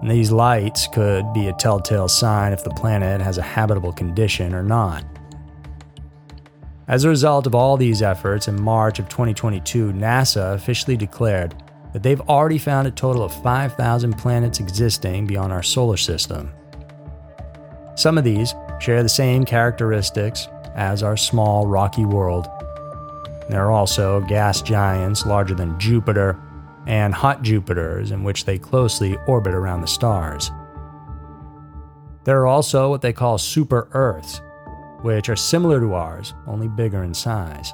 And 0.00 0.10
these 0.10 0.32
lights 0.32 0.88
could 0.88 1.30
be 1.34 1.48
a 1.48 1.52
telltale 1.52 2.08
sign 2.08 2.54
if 2.54 2.64
the 2.64 2.70
planet 2.70 3.20
has 3.20 3.36
a 3.36 3.42
habitable 3.42 3.92
condition 3.92 4.54
or 4.54 4.62
not. 4.62 5.04
As 6.88 7.04
a 7.04 7.10
result 7.10 7.46
of 7.46 7.54
all 7.54 7.76
these 7.76 8.00
efforts, 8.00 8.48
in 8.48 8.60
March 8.60 8.98
of 8.98 9.10
2022, 9.10 9.92
NASA 9.92 10.54
officially 10.54 10.96
declared 10.96 11.54
that 11.92 12.02
they've 12.02 12.20
already 12.22 12.58
found 12.58 12.88
a 12.88 12.90
total 12.90 13.22
of 13.22 13.42
5,000 13.42 14.14
planets 14.14 14.60
existing 14.60 15.26
beyond 15.26 15.52
our 15.52 15.62
solar 15.62 15.96
system. 15.96 16.52
Some 17.94 18.16
of 18.16 18.24
these 18.24 18.54
share 18.80 19.02
the 19.02 19.08
same 19.08 19.44
characteristics 19.44 20.48
as 20.74 21.02
our 21.02 21.16
small 21.16 21.66
rocky 21.66 22.04
world. 22.04 22.48
There 23.48 23.64
are 23.64 23.70
also 23.70 24.20
gas 24.22 24.62
giants 24.62 25.26
larger 25.26 25.54
than 25.54 25.78
Jupiter 25.78 26.40
and 26.86 27.14
hot 27.14 27.42
Jupiters 27.42 28.10
in 28.10 28.24
which 28.24 28.44
they 28.44 28.58
closely 28.58 29.16
orbit 29.26 29.54
around 29.54 29.82
the 29.82 29.86
stars. 29.86 30.50
There 32.24 32.40
are 32.40 32.46
also 32.46 32.88
what 32.88 33.02
they 33.02 33.12
call 33.12 33.36
super 33.36 33.88
Earths, 33.92 34.40
which 35.02 35.28
are 35.28 35.36
similar 35.36 35.80
to 35.80 35.94
ours, 35.94 36.34
only 36.46 36.68
bigger 36.68 37.02
in 37.02 37.14
size. 37.14 37.72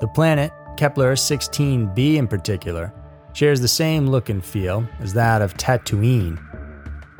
The 0.00 0.08
planet 0.08 0.52
Kepler 0.80 1.14
16b 1.14 2.16
in 2.16 2.26
particular 2.26 2.90
shares 3.34 3.60
the 3.60 3.68
same 3.68 4.06
look 4.06 4.30
and 4.30 4.42
feel 4.42 4.88
as 5.00 5.12
that 5.12 5.42
of 5.42 5.52
Tatooine. 5.58 6.40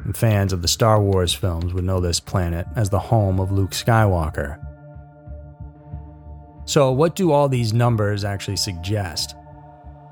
and 0.03 0.17
fans 0.17 0.55
of 0.55 0.63
the 0.63 0.67
Star 0.67 0.99
Wars 0.99 1.35
films 1.35 1.75
would 1.75 1.85
know 1.85 2.01
this 2.01 2.21
planet 2.21 2.67
as 2.75 2.89
the 2.89 2.99
home 2.99 3.39
of 3.39 3.53
Luke 3.53 3.73
Skywalker. 3.73 4.59
So, 6.65 6.91
what 6.91 7.15
do 7.15 7.33
all 7.33 7.51
these 7.51 7.75
numbers 7.75 8.25
actually 8.25 8.57
suggest? 8.57 9.35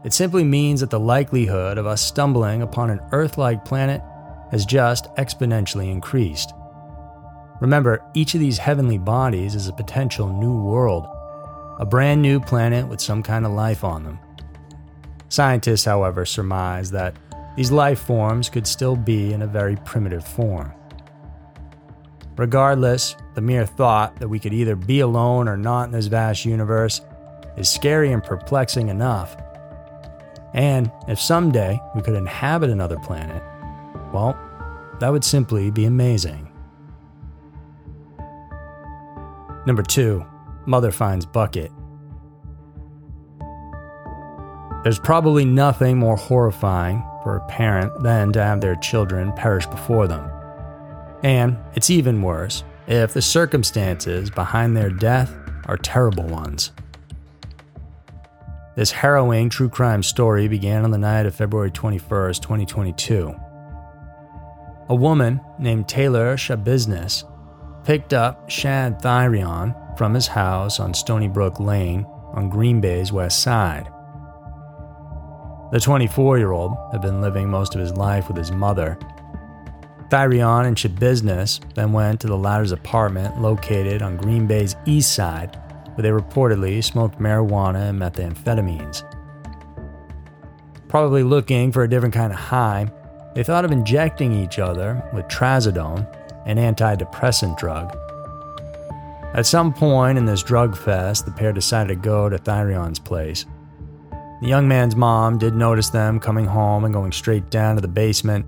It 0.05 0.13
simply 0.13 0.45
means 0.45 0.81
that 0.81 0.91
the 0.91 1.01
likelihood 1.01 1.79
of 1.79 1.87
us 1.87 2.03
stumbling 2.03 2.61
upon 2.61 2.91
an 2.91 3.01
Earth 3.13 3.39
like 3.39 3.65
planet 3.65 4.03
has 4.51 4.67
just 4.67 5.07
exponentially 5.15 5.91
increased. 5.91 6.53
Remember, 7.63 8.05
each 8.13 8.35
of 8.35 8.41
these 8.41 8.59
heavenly 8.59 8.99
bodies 8.99 9.55
is 9.55 9.69
a 9.69 9.73
potential 9.73 10.29
new 10.29 10.63
world, 10.65 11.09
a 11.79 11.87
brand 11.87 12.21
new 12.21 12.41
planet 12.41 12.87
with 12.87 13.01
some 13.01 13.23
kind 13.23 13.47
of 13.47 13.53
life 13.53 13.85
on 13.85 14.05
them. 14.05 14.19
Scientists, 15.29 15.85
however, 15.85 16.25
surmise 16.25 16.91
that 16.91 17.17
these 17.57 17.71
life 17.71 18.01
forms 18.01 18.51
could 18.51 18.67
still 18.67 18.97
be 18.97 19.33
in 19.33 19.43
a 19.43 19.47
very 19.47 19.77
primitive 19.85 20.27
form. 20.27 20.73
Regardless, 22.37 23.17
the 23.35 23.41
mere 23.41 23.67
thought 23.67 24.17
that 24.21 24.29
we 24.29 24.39
could 24.39 24.53
either 24.53 24.77
be 24.77 25.01
alone 25.01 25.49
or 25.49 25.57
not 25.57 25.85
in 25.85 25.91
this 25.91 26.07
vast 26.07 26.45
universe 26.45 27.01
is 27.57 27.69
scary 27.69 28.13
and 28.13 28.23
perplexing 28.23 28.89
enough. 28.89 29.37
And 30.55 30.91
if 31.09 31.21
someday 31.21 31.81
we 31.95 32.03
could 32.03 32.15
inhabit 32.15 32.71
another 32.71 32.99
planet, 32.99 33.43
well, 34.13 34.39
that 35.01 35.11
would 35.11 35.25
simply 35.25 35.71
be 35.71 35.85
amazing. 35.85 36.51
Number 39.67 39.83
two, 39.83 40.25
mother 40.69 40.93
finds 40.93 41.27
bucket. 41.27 41.73
There's 44.85 44.99
probably 44.99 45.45
nothing 45.45 45.99
more 45.99 46.17
horrifying 46.17 47.03
for 47.23 47.37
a 47.37 47.47
parent 47.47 48.03
than 48.03 48.33
to 48.33 48.43
have 48.43 48.61
their 48.61 48.77
children 48.77 49.33
perish 49.33 49.67
before 49.67 50.07
them. 50.07 50.31
And 51.25 51.59
it's 51.75 51.91
even 51.91 52.23
worse 52.23 52.63
if 52.87 53.13
the 53.13 53.23
circumstances 53.23 54.31
behind 54.31 54.77
their 54.77 54.91
death 54.91 55.35
are 55.67 55.77
terrible 55.77 56.25
ones. 56.25 56.71
This 58.77 58.93
harrowing 58.93 59.51
true 59.51 59.69
crime 59.69 60.05
story 60.05 60.47
began 60.47 60.85
on 60.85 60.93
the 60.93 60.99
night 60.99 61.27
of 61.27 61.35
February 61.35 61.73
21st, 61.73 62.41
2022. 62.41 63.35
A 64.89 64.95
woman 64.95 65.41
named 65.59 65.89
Taylor 65.89 66.37
Schabusiness 66.37 67.25
picked 67.85 68.15
up 68.15 68.49
Shad 68.49 69.03
Thyrion 69.03 69.75
from 69.99 70.15
his 70.15 70.29
house 70.29 70.79
on 70.79 70.95
Stony 70.95 71.27
Brook 71.27 71.59
Lane 71.59 72.07
on 72.33 72.49
Green 72.49 72.81
Bay's 72.81 73.13
west 73.13 73.43
side. 73.43 73.91
The 75.73 75.81
24 75.81 76.39
year 76.39 76.53
old 76.53 76.77
had 76.93 77.03
been 77.03 77.21
living 77.21 77.51
most 77.51 77.75
of 77.75 77.81
his 77.81 77.93
life 77.93 78.29
with 78.29 78.37
his 78.37 78.53
mother. 78.53 78.97
Thyrion 80.09 80.67
and 80.67 80.77
Schabusiness 80.77 81.61
then 81.75 81.93
went 81.93 82.21
to 82.21 82.29
the 82.29 82.39
latter's 82.39 82.73
apartment 82.73 83.43
located 83.43 84.01
on 84.01 84.17
Green 84.17 84.47
Bay's 84.47 84.77
east 84.87 85.15
side, 85.15 85.61
where 85.95 86.03
they 86.03 86.09
reportedly 86.11 86.83
smoked 86.83 87.19
marijuana 87.19 87.91
and 87.91 88.01
methamphetamines. 88.01 89.03
Probably 90.89 91.25
looking 91.25 91.73
for 91.73 91.83
a 91.83 91.91
different 91.91 92.15
kind 92.15 92.33
of 92.33 92.39
high, 92.39 92.91
they 93.35 93.43
thought 93.43 93.65
of 93.65 93.73
injecting 93.73 94.33
each 94.33 94.59
other 94.59 95.03
with 95.13 95.27
trazodone, 95.27 96.07
an 96.47 96.57
antidepressant 96.57 97.59
drug. 97.59 97.95
At 99.35 99.45
some 99.45 99.75
point 99.75 100.17
in 100.17 100.25
this 100.25 100.43
drug 100.43 100.77
fest, 100.77 101.27
the 101.27 101.33
pair 101.33 101.53
decided 101.53 101.89
to 101.89 101.95
go 101.97 102.29
to 102.29 102.39
Thyrion's 102.39 102.99
place. 102.99 103.45
The 104.41 104.49
young 104.49 104.67
man's 104.67 104.97
mom 104.97 105.37
did 105.37 105.55
notice 105.55 105.91
them 105.91 106.19
coming 106.19 106.47
home 106.47 106.85
and 106.85 106.95
going 106.95 107.13
straight 107.13 107.51
down 107.51 107.75
to 107.75 107.83
the 107.83 107.89
basement. 107.89 108.47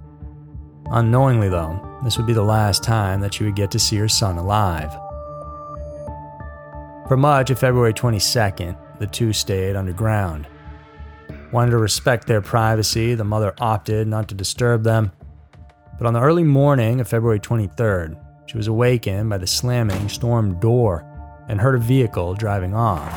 Unknowingly, 0.86 1.48
though, 1.48 1.98
this 2.02 2.16
would 2.16 2.26
be 2.26 2.32
the 2.32 2.42
last 2.42 2.82
time 2.82 3.20
that 3.20 3.34
she 3.34 3.44
would 3.44 3.56
get 3.56 3.70
to 3.72 3.78
see 3.78 3.96
her 3.96 4.08
son 4.08 4.38
alive. 4.38 4.90
For 7.08 7.16
much 7.16 7.50
of 7.50 7.58
February 7.58 7.92
22nd, 7.92 8.76
the 8.98 9.06
two 9.06 9.32
stayed 9.32 9.76
underground. 9.76 10.46
Wanting 11.52 11.72
to 11.72 11.78
respect 11.78 12.26
their 12.26 12.40
privacy, 12.40 13.14
the 13.14 13.24
mother 13.24 13.54
opted 13.60 14.08
not 14.08 14.28
to 14.28 14.34
disturb 14.34 14.84
them. 14.84 15.12
But 15.98 16.06
on 16.06 16.14
the 16.14 16.20
early 16.20 16.44
morning 16.44 17.00
of 17.00 17.08
February 17.08 17.40
23rd, 17.40 18.16
she 18.50 18.56
was 18.56 18.66
awakened 18.66 19.30
by 19.30 19.38
the 19.38 19.46
slamming 19.46 20.08
storm 20.08 20.58
door 20.58 21.06
and 21.48 21.60
heard 21.60 21.76
a 21.76 21.78
vehicle 21.78 22.34
driving 22.34 22.74
off. 22.74 23.08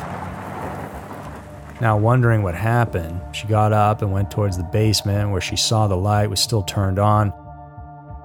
Now, 1.80 1.98
wondering 1.98 2.44
what 2.44 2.54
happened, 2.54 3.20
she 3.34 3.48
got 3.48 3.72
up 3.72 4.00
and 4.00 4.12
went 4.12 4.30
towards 4.30 4.56
the 4.56 4.62
basement 4.62 5.32
where 5.32 5.40
she 5.40 5.56
saw 5.56 5.88
the 5.88 5.96
light 5.96 6.30
was 6.30 6.38
still 6.38 6.62
turned 6.62 7.00
on. 7.00 7.32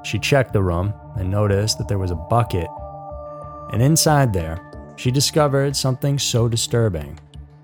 She 0.03 0.19
checked 0.19 0.53
the 0.53 0.61
room 0.61 0.93
and 1.15 1.31
noticed 1.31 1.79
that 1.79 1.87
there 1.87 1.97
was 1.97 2.11
a 2.11 2.15
bucket. 2.15 2.67
And 3.73 3.81
inside 3.81 4.31
there, 4.31 4.61
she 4.95 5.09
discovered 5.09 5.75
something 5.75 6.19
so 6.19 6.47
disturbing. 6.47 7.19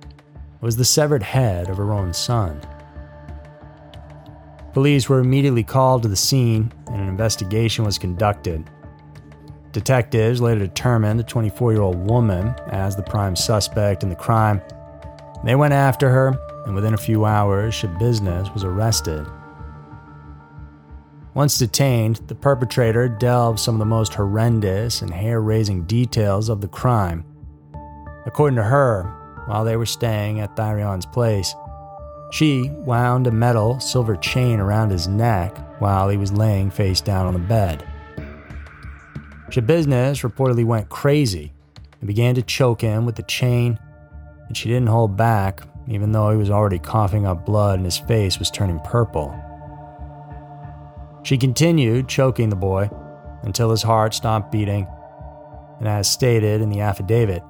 It 0.09 0.61
was 0.61 0.75
the 0.75 0.85
severed 0.85 1.21
head 1.21 1.69
of 1.69 1.77
her 1.77 1.93
own 1.93 2.15
son. 2.15 2.61
Police 4.73 5.07
were 5.07 5.19
immediately 5.19 5.63
called 5.63 6.01
to 6.01 6.09
the 6.09 6.15
scene 6.15 6.73
and 6.87 6.99
an 6.99 7.07
investigation 7.07 7.85
was 7.85 7.99
conducted. 7.99 8.67
Detectives 9.75 10.39
later 10.39 10.61
determined 10.61 11.19
the 11.19 11.23
24 11.25 11.73
year 11.73 11.81
old 11.81 12.09
woman 12.09 12.55
as 12.67 12.95
the 12.95 13.03
prime 13.03 13.35
suspect 13.35 14.03
in 14.03 14.09
the 14.09 14.15
crime 14.15 14.61
they 15.43 15.53
went 15.53 15.73
after 15.73 16.09
her, 16.09 16.39
and 16.65 16.73
within 16.73 16.93
a 16.93 16.97
few 16.97 17.25
hours, 17.25 17.75
Schabusiness 17.75 18.53
was 18.53 18.63
arrested. 18.63 19.27
Once 21.33 21.57
detained, 21.59 22.21
the 22.27 22.35
perpetrator 22.35 23.09
delved 23.09 23.59
some 23.59 23.75
of 23.75 23.79
the 23.79 23.85
most 23.85 24.13
horrendous 24.13 25.01
and 25.01 25.13
hair 25.13 25.41
raising 25.41 25.83
details 25.83 26.47
of 26.47 26.61
the 26.61 26.69
crime. 26.69 27.25
According 28.25 28.55
to 28.55 28.63
her, 28.63 29.03
while 29.47 29.65
they 29.65 29.75
were 29.75 29.85
staying 29.85 30.39
at 30.39 30.55
Thyrion's 30.55 31.05
place, 31.05 31.53
she 32.31 32.69
wound 32.69 33.27
a 33.27 33.31
metal 33.31 33.81
silver 33.81 34.15
chain 34.15 34.61
around 34.61 34.91
his 34.91 35.09
neck 35.09 35.57
while 35.81 36.07
he 36.07 36.15
was 36.15 36.31
laying 36.31 36.71
face 36.71 37.01
down 37.01 37.27
on 37.27 37.33
the 37.33 37.39
bed. 37.39 37.85
Schabusiness 39.49 40.27
reportedly 40.27 40.65
went 40.65 40.89
crazy 40.89 41.53
and 41.99 42.07
began 42.07 42.35
to 42.35 42.41
choke 42.41 42.81
him 42.81 43.05
with 43.05 43.15
the 43.15 43.23
chain 43.23 43.79
and 44.47 44.55
she 44.55 44.69
didn't 44.69 44.87
hold 44.87 45.17
back, 45.17 45.61
even 45.87 46.11
though 46.11 46.31
he 46.31 46.37
was 46.37 46.49
already 46.49 46.79
coughing 46.79 47.25
up 47.25 47.45
blood 47.45 47.79
and 47.79 47.85
his 47.85 47.97
face 47.97 48.39
was 48.39 48.51
turning 48.51 48.79
purple. 48.81 49.35
She 51.23 51.37
continued 51.37 52.07
choking 52.07 52.49
the 52.49 52.55
boy 52.55 52.89
until 53.43 53.71
his 53.71 53.83
heart 53.83 54.13
stopped 54.13 54.51
beating, 54.51 54.87
and 55.79 55.87
as 55.87 56.09
stated 56.09 56.61
in 56.61 56.69
the 56.69 56.81
affidavit, 56.81 57.43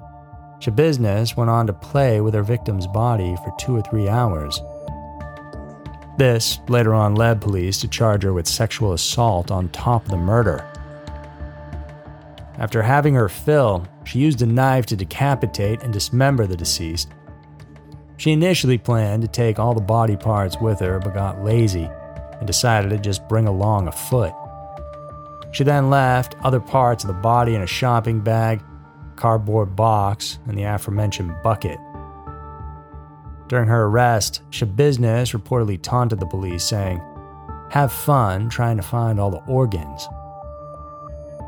Schabusiness 0.58 1.36
went 1.36 1.50
on 1.50 1.66
to 1.66 1.72
play 1.74 2.20
with 2.20 2.32
her 2.32 2.42
victim's 2.42 2.86
body 2.86 3.36
for 3.36 3.54
two 3.58 3.76
or 3.76 3.82
three 3.82 4.08
hours. 4.08 4.60
This 6.16 6.60
later 6.68 6.94
on 6.94 7.14
led 7.14 7.42
police 7.42 7.78
to 7.80 7.88
charge 7.88 8.22
her 8.22 8.32
with 8.32 8.48
sexual 8.48 8.94
assault 8.94 9.50
on 9.50 9.68
top 9.68 10.04
of 10.06 10.10
the 10.10 10.16
murder. 10.16 10.66
After 12.58 12.82
having 12.82 13.14
her 13.14 13.28
fill, 13.28 13.86
she 14.04 14.18
used 14.18 14.40
a 14.40 14.46
knife 14.46 14.86
to 14.86 14.96
decapitate 14.96 15.82
and 15.82 15.92
dismember 15.92 16.46
the 16.46 16.56
deceased. 16.56 17.10
She 18.16 18.32
initially 18.32 18.78
planned 18.78 19.22
to 19.22 19.28
take 19.28 19.58
all 19.58 19.74
the 19.74 19.80
body 19.80 20.16
parts 20.16 20.58
with 20.60 20.80
her, 20.80 20.98
but 20.98 21.14
got 21.14 21.44
lazy 21.44 21.90
and 22.38 22.46
decided 22.46 22.90
to 22.90 22.98
just 22.98 23.28
bring 23.28 23.46
along 23.46 23.88
a 23.88 23.92
foot. 23.92 24.32
She 25.52 25.64
then 25.64 25.90
left 25.90 26.36
other 26.42 26.60
parts 26.60 27.04
of 27.04 27.08
the 27.08 27.14
body 27.14 27.54
in 27.54 27.62
a 27.62 27.66
shopping 27.66 28.20
bag, 28.20 28.62
cardboard 29.16 29.76
box, 29.76 30.38
and 30.46 30.56
the 30.56 30.64
aforementioned 30.64 31.34
bucket. 31.42 31.78
During 33.48 33.68
her 33.68 33.84
arrest, 33.84 34.42
Schabusiness 34.50 35.38
reportedly 35.38 35.80
taunted 35.80 36.20
the 36.20 36.26
police, 36.26 36.64
saying, 36.64 37.00
Have 37.70 37.92
fun 37.92 38.48
trying 38.48 38.76
to 38.76 38.82
find 38.82 39.20
all 39.20 39.30
the 39.30 39.44
organs. 39.44 40.08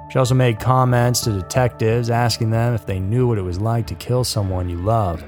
She 0.08 0.18
also 0.18 0.34
made 0.34 0.58
comments 0.58 1.20
to 1.22 1.32
detectives 1.32 2.08
asking 2.08 2.50
them 2.50 2.74
if 2.74 2.86
they 2.86 2.98
knew 2.98 3.26
what 3.26 3.38
it 3.38 3.42
was 3.42 3.60
like 3.60 3.86
to 3.88 3.94
kill 3.94 4.24
someone 4.24 4.68
you 4.68 4.78
love. 4.78 5.22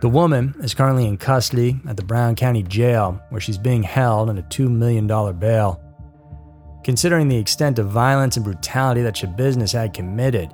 The 0.00 0.08
woman 0.08 0.54
is 0.60 0.74
currently 0.74 1.06
in 1.06 1.16
custody 1.16 1.80
at 1.88 1.96
the 1.96 2.04
Brown 2.04 2.34
County 2.34 2.62
Jail, 2.62 3.20
where 3.30 3.40
she's 3.40 3.58
being 3.58 3.82
held 3.82 4.28
on 4.28 4.38
a 4.38 4.42
$2 4.42 4.70
million 4.70 5.06
bail. 5.38 5.82
Considering 6.84 7.28
the 7.28 7.36
extent 7.36 7.78
of 7.78 7.88
violence 7.88 8.36
and 8.36 8.44
brutality 8.44 9.02
that 9.02 9.14
Schabusiness 9.14 9.72
had 9.72 9.92
committed, 9.92 10.52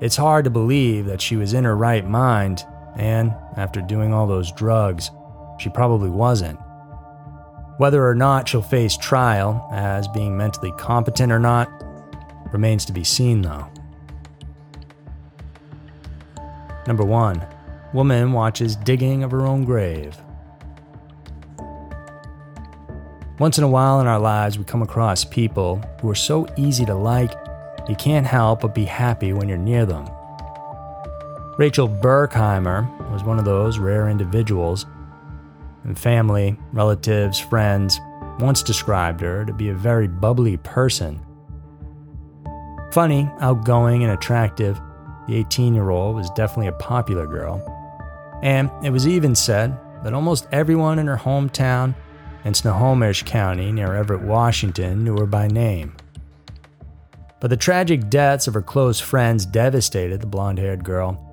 it's 0.00 0.16
hard 0.16 0.44
to 0.44 0.50
believe 0.50 1.06
that 1.06 1.20
she 1.20 1.36
was 1.36 1.54
in 1.54 1.64
her 1.64 1.76
right 1.76 2.06
mind, 2.06 2.64
and 2.96 3.32
after 3.56 3.80
doing 3.80 4.12
all 4.12 4.26
those 4.26 4.52
drugs, 4.52 5.10
she 5.58 5.70
probably 5.70 6.10
wasn't. 6.10 6.58
Whether 7.80 8.06
or 8.06 8.14
not 8.14 8.46
she'll 8.46 8.60
face 8.60 8.94
trial 8.98 9.66
as 9.72 10.06
being 10.08 10.36
mentally 10.36 10.70
competent 10.72 11.32
or 11.32 11.38
not 11.38 11.66
remains 12.52 12.84
to 12.84 12.92
be 12.92 13.04
seen, 13.04 13.40
though. 13.40 13.66
Number 16.86 17.04
1. 17.04 17.42
Woman 17.94 18.32
watches 18.32 18.76
digging 18.76 19.22
of 19.22 19.30
her 19.30 19.46
own 19.46 19.64
grave. 19.64 20.14
Once 23.38 23.56
in 23.56 23.64
a 23.64 23.68
while 23.68 23.98
in 24.02 24.06
our 24.06 24.20
lives, 24.20 24.58
we 24.58 24.64
come 24.64 24.82
across 24.82 25.24
people 25.24 25.82
who 26.02 26.10
are 26.10 26.14
so 26.14 26.46
easy 26.58 26.84
to 26.84 26.94
like, 26.94 27.32
you 27.88 27.96
can't 27.96 28.26
help 28.26 28.60
but 28.60 28.74
be 28.74 28.84
happy 28.84 29.32
when 29.32 29.48
you're 29.48 29.56
near 29.56 29.86
them. 29.86 30.06
Rachel 31.56 31.88
Burkheimer 31.88 33.10
was 33.10 33.24
one 33.24 33.38
of 33.38 33.46
those 33.46 33.78
rare 33.78 34.10
individuals, 34.10 34.84
and 35.84 35.98
family, 35.98 36.56
relatives, 36.72 37.38
friends 37.38 38.00
once 38.38 38.62
described 38.62 39.20
her 39.20 39.44
to 39.44 39.52
be 39.52 39.68
a 39.68 39.74
very 39.74 40.08
bubbly 40.08 40.56
person. 40.58 41.20
Funny, 42.92 43.30
outgoing, 43.40 44.02
and 44.02 44.12
attractive, 44.12 44.80
the 45.28 45.36
18 45.36 45.74
year 45.74 45.90
old 45.90 46.16
was 46.16 46.30
definitely 46.30 46.66
a 46.66 46.72
popular 46.72 47.26
girl. 47.26 47.62
And 48.42 48.70
it 48.82 48.90
was 48.90 49.06
even 49.06 49.34
said 49.34 49.78
that 50.02 50.14
almost 50.14 50.48
everyone 50.50 50.98
in 50.98 51.06
her 51.06 51.16
hometown 51.16 51.94
in 52.44 52.54
Snohomish 52.54 53.22
County 53.24 53.70
near 53.70 53.94
Everett, 53.94 54.22
Washington, 54.22 55.04
knew 55.04 55.16
her 55.18 55.26
by 55.26 55.46
name. 55.46 55.94
But 57.38 57.48
the 57.48 57.56
tragic 57.56 58.10
deaths 58.10 58.48
of 58.48 58.54
her 58.54 58.62
close 58.62 59.00
friends 59.00 59.46
devastated 59.46 60.20
the 60.20 60.26
blonde 60.26 60.58
haired 60.58 60.84
girl. 60.84 61.26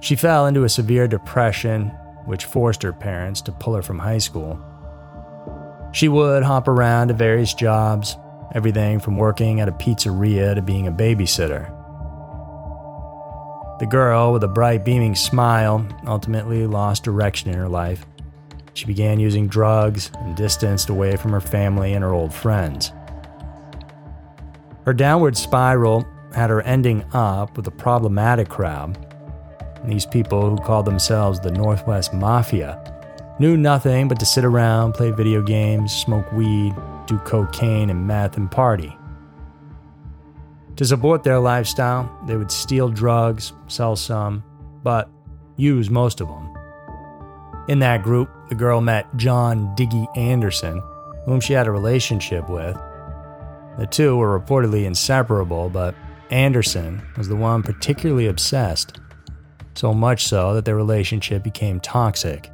She 0.00 0.16
fell 0.16 0.46
into 0.46 0.64
a 0.64 0.68
severe 0.68 1.08
depression, 1.08 1.92
which 2.26 2.44
forced 2.44 2.82
her 2.82 2.92
parents 2.92 3.40
to 3.42 3.52
pull 3.52 3.74
her 3.74 3.82
from 3.82 3.98
high 3.98 4.18
school. 4.18 4.58
She 5.92 6.08
would 6.08 6.42
hop 6.42 6.68
around 6.68 7.08
to 7.08 7.14
various 7.14 7.54
jobs, 7.54 8.16
everything 8.54 9.00
from 9.00 9.16
working 9.16 9.60
at 9.60 9.68
a 9.68 9.72
pizzeria 9.72 10.54
to 10.54 10.62
being 10.62 10.86
a 10.86 10.92
babysitter. 10.92 11.70
The 13.78 13.86
girl, 13.86 14.32
with 14.32 14.44
a 14.44 14.48
bright, 14.48 14.84
beaming 14.84 15.14
smile, 15.14 15.86
ultimately 16.06 16.66
lost 16.66 17.04
direction 17.04 17.50
in 17.50 17.56
her 17.56 17.68
life 17.68 18.06
she 18.74 18.86
began 18.86 19.20
using 19.20 19.46
drugs 19.46 20.10
and 20.18 20.36
distanced 20.36 20.88
away 20.88 21.16
from 21.16 21.30
her 21.30 21.40
family 21.40 21.94
and 21.94 22.02
her 22.02 22.12
old 22.12 22.34
friends. 22.34 22.92
Her 24.84 24.92
downward 24.92 25.36
spiral 25.36 26.04
had 26.34 26.50
her 26.50 26.60
ending 26.62 27.04
up 27.12 27.56
with 27.56 27.66
a 27.68 27.70
problematic 27.70 28.48
crowd. 28.48 29.03
These 29.84 30.06
people 30.06 30.48
who 30.48 30.56
called 30.56 30.86
themselves 30.86 31.40
the 31.40 31.50
Northwest 31.50 32.14
Mafia 32.14 32.80
knew 33.38 33.56
nothing 33.56 34.08
but 34.08 34.18
to 34.20 34.26
sit 34.26 34.44
around, 34.44 34.94
play 34.94 35.10
video 35.10 35.42
games, 35.42 35.92
smoke 35.92 36.30
weed, 36.32 36.74
do 37.06 37.18
cocaine 37.18 37.90
and 37.90 38.06
meth, 38.06 38.36
and 38.36 38.50
party. 38.50 38.96
To 40.76 40.84
support 40.84 41.22
their 41.22 41.38
lifestyle, 41.38 42.10
they 42.26 42.36
would 42.36 42.50
steal 42.50 42.88
drugs, 42.88 43.52
sell 43.68 43.94
some, 43.94 44.42
but 44.82 45.08
use 45.56 45.90
most 45.90 46.20
of 46.20 46.28
them. 46.28 46.50
In 47.68 47.78
that 47.80 48.02
group, 48.02 48.28
the 48.48 48.54
girl 48.54 48.80
met 48.80 49.06
John 49.16 49.74
Diggy 49.76 50.06
Anderson, 50.16 50.82
whom 51.26 51.40
she 51.40 51.52
had 51.52 51.66
a 51.66 51.70
relationship 51.70 52.48
with. 52.48 52.76
The 53.78 53.86
two 53.86 54.16
were 54.16 54.38
reportedly 54.38 54.84
inseparable, 54.84 55.68
but 55.68 55.94
Anderson 56.30 57.02
was 57.16 57.28
the 57.28 57.36
one 57.36 57.62
particularly 57.62 58.26
obsessed, 58.26 58.98
so 59.74 59.92
much 59.92 60.24
so 60.24 60.54
that 60.54 60.64
their 60.64 60.76
relationship 60.76 61.42
became 61.42 61.80
toxic. 61.80 62.50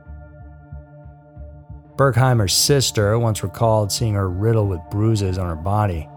Burkheimer's 1.96 2.54
sister 2.54 3.18
once 3.18 3.42
recalled 3.42 3.92
seeing 3.92 4.14
her 4.14 4.28
riddled 4.28 4.70
with 4.70 4.80
bruises 4.90 5.36
on 5.36 5.46
her 5.46 5.56
body. 5.56 6.08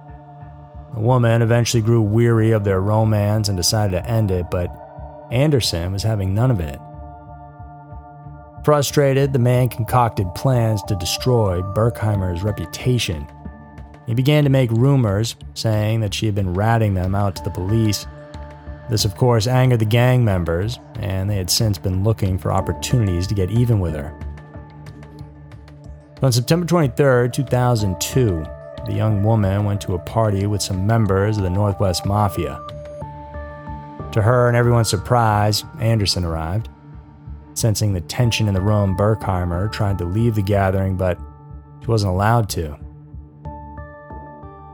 The 0.93 1.01
woman 1.01 1.41
eventually 1.41 1.81
grew 1.81 2.01
weary 2.01 2.51
of 2.51 2.63
their 2.63 2.79
romance 2.79 3.50
and 3.50 3.57
decided 3.57 3.91
to 3.91 4.10
end 4.10 4.31
it, 4.31 4.45
but 4.50 4.69
Anderson 5.31 5.91
was 5.91 6.03
having 6.03 6.33
none 6.33 6.51
of 6.51 6.60
it. 6.60 6.79
Frustrated, 8.63 9.33
the 9.33 9.39
man 9.39 9.67
concocted 9.67 10.33
plans 10.36 10.81
to 10.83 10.95
destroy 10.95 11.62
Burkheimer's 11.62 12.43
reputation. 12.43 13.27
He 14.05 14.13
began 14.13 14.45
to 14.45 14.50
make 14.50 14.72
rumors, 14.72 15.36
saying 15.53 16.00
that 16.00 16.13
she 16.13 16.27
had 16.27 16.36
been 16.36 16.53
ratting 16.53 16.93
them 16.93 17.13
out 17.13 17.36
to 17.36 17.43
the 17.43 17.50
police. 17.50 18.05
This, 18.89 19.05
of 19.05 19.15
course, 19.15 19.47
angered 19.47 19.79
the 19.79 19.85
gang 19.85 20.25
members, 20.25 20.79
and 20.95 21.29
they 21.29 21.37
had 21.37 21.49
since 21.49 21.77
been 21.77 22.03
looking 22.03 22.37
for 22.37 22.51
opportunities 22.51 23.27
to 23.27 23.35
get 23.35 23.49
even 23.49 23.79
with 23.79 23.95
her. 23.95 24.17
On 26.22 26.31
September 26.31 26.65
23, 26.65 27.29
2002, 27.29 28.46
the 28.85 28.93
young 28.93 29.24
woman 29.24 29.65
went 29.65 29.81
to 29.81 29.96
a 29.96 30.00
party 30.00 30.46
with 30.46 30.61
some 30.61 30.85
members 30.85 31.37
of 31.37 31.43
the 31.43 31.50
Northwest 31.50 32.05
Mafia. 32.05 32.61
To 34.11 34.22
her 34.22 34.48
and 34.48 34.55
everyone's 34.55 34.89
surprise, 34.89 35.63
Anderson 35.79 36.24
arrived. 36.25 36.69
Sensing 37.55 37.93
the 37.93 38.01
tension 38.01 38.48
in 38.48 38.53
the 38.53 38.61
room, 38.61 38.96
Burkheimer 38.98 39.72
tried 39.72 39.98
to 40.00 40.05
leave 40.05 40.35
the 40.35 40.41
gathering, 40.41 40.98
but 40.98 41.17
she 41.81 41.87
wasn't 41.87 42.11
allowed 42.11 42.50
to. 42.50 42.77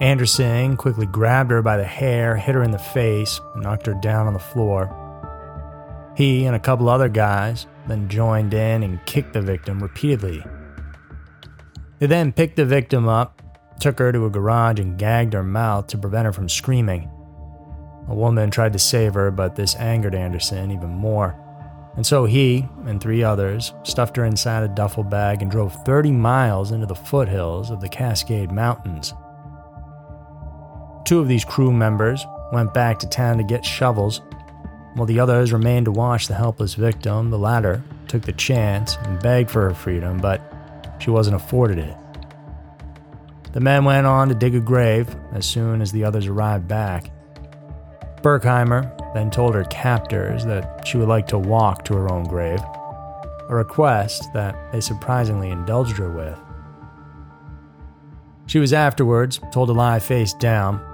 Anderson 0.01 0.77
quickly 0.77 1.05
grabbed 1.05 1.51
her 1.51 1.61
by 1.61 1.75
the 1.75 1.83
hair, 1.83 2.37
hit 2.37 2.55
her 2.55 2.63
in 2.63 2.71
the 2.71 2.79
face, 2.79 3.41
and 3.53 3.63
knocked 3.63 3.85
her 3.85 3.95
down 3.95 4.27
on 4.27 4.33
the 4.33 4.39
floor. 4.39 4.95
He 6.15 6.45
and 6.45 6.55
a 6.55 6.59
couple 6.59 6.89
other 6.89 7.09
guys 7.09 7.67
then 7.87 8.07
joined 8.07 8.53
in 8.53 8.83
and 8.83 9.05
kicked 9.05 9.33
the 9.33 9.41
victim 9.41 9.81
repeatedly. 9.81 10.43
They 11.99 12.07
then 12.07 12.31
picked 12.31 12.55
the 12.55 12.65
victim 12.65 13.09
up, 13.09 13.41
took 13.81 13.99
her 13.99 14.11
to 14.13 14.25
a 14.25 14.29
garage, 14.29 14.79
and 14.79 14.97
gagged 14.97 15.33
her 15.33 15.43
mouth 15.43 15.87
to 15.87 15.97
prevent 15.97 16.25
her 16.25 16.33
from 16.33 16.47
screaming. 16.47 17.09
A 18.07 18.15
woman 18.15 18.51
tried 18.51 18.73
to 18.73 18.79
save 18.79 19.13
her, 19.15 19.31
but 19.31 19.55
this 19.55 19.75
angered 19.75 20.15
Anderson 20.15 20.71
even 20.71 20.89
more. 20.89 21.35
And 21.95 22.05
so 22.05 22.23
he 22.23 22.65
and 22.85 23.01
three 23.01 23.23
others 23.23 23.73
stuffed 23.83 24.15
her 24.15 24.23
inside 24.23 24.63
a 24.63 24.73
duffel 24.73 25.03
bag 25.03 25.41
and 25.41 25.51
drove 25.51 25.75
30 25.83 26.11
miles 26.13 26.71
into 26.71 26.85
the 26.85 26.95
foothills 26.95 27.69
of 27.69 27.81
the 27.81 27.89
Cascade 27.89 28.51
Mountains. 28.51 29.13
Two 31.09 31.17
of 31.17 31.27
these 31.27 31.43
crew 31.43 31.73
members 31.73 32.23
went 32.53 32.71
back 32.71 32.99
to 32.99 33.09
town 33.09 33.39
to 33.39 33.43
get 33.43 33.65
shovels, 33.65 34.21
while 34.93 35.07
the 35.07 35.19
others 35.19 35.51
remained 35.51 35.85
to 35.85 35.91
watch 35.91 36.27
the 36.27 36.35
helpless 36.35 36.75
victim. 36.75 37.31
The 37.31 37.39
latter 37.39 37.81
took 38.07 38.21
the 38.21 38.31
chance 38.31 38.95
and 39.05 39.19
begged 39.19 39.49
for 39.49 39.63
her 39.63 39.73
freedom, 39.73 40.19
but 40.19 40.39
she 40.99 41.09
wasn't 41.09 41.37
afforded 41.37 41.79
it. 41.79 41.97
The 43.53 43.59
men 43.59 43.85
went 43.85 44.05
on 44.05 44.29
to 44.29 44.35
dig 44.35 44.53
a 44.53 44.59
grave 44.59 45.15
as 45.31 45.47
soon 45.47 45.81
as 45.81 45.91
the 45.91 46.03
others 46.03 46.27
arrived 46.27 46.67
back. 46.67 47.09
Burkheimer 48.21 48.95
then 49.15 49.31
told 49.31 49.55
her 49.55 49.63
captors 49.63 50.45
that 50.45 50.87
she 50.87 50.99
would 50.99 51.09
like 51.09 51.25
to 51.29 51.39
walk 51.39 51.85
to 51.85 51.95
her 51.95 52.11
own 52.11 52.25
grave, 52.25 52.61
a 53.49 53.55
request 53.55 54.31
that 54.35 54.71
they 54.71 54.79
surprisingly 54.79 55.49
indulged 55.49 55.97
her 55.97 56.11
with. 56.11 56.37
She 58.45 58.59
was 58.59 58.73
afterwards 58.73 59.39
told 59.51 59.69
to 59.69 59.73
lie 59.73 59.97
face 59.97 60.35
down. 60.35 60.85